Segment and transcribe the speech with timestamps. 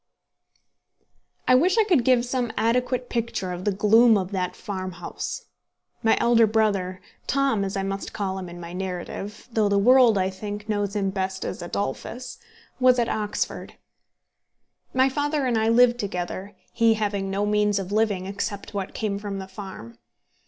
[1.47, 5.45] I wish I could give some adequate picture of the gloom of that farmhouse.
[6.01, 10.17] My elder brother Tom as I must call him in my narrative, though the world,
[10.17, 12.39] I think, knows him best as Adolphus
[12.79, 13.75] was at Oxford.
[14.91, 19.19] My father and I lived together, he having no means of living except what came
[19.19, 19.99] from the farm.